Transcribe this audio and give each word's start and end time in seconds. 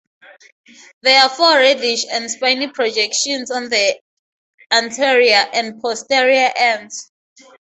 There 1.03 1.21
are 1.21 1.29
four 1.29 1.57
reddish 1.57 2.07
and 2.07 2.31
spiny 2.31 2.67
projections 2.69 3.51
on 3.51 3.69
the 3.69 3.99
anterior 4.71 5.47
and 5.53 5.79
posterior 5.79 6.51
ends. 6.55 7.11